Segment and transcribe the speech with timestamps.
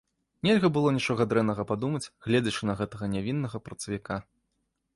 [0.45, 4.19] Нельга было нічога дрэннага падумаць, гледзячы на гэтага нявіннага працавіка.